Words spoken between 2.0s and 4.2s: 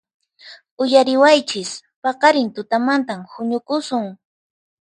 ¡Paqarin tutamantan huñukusun!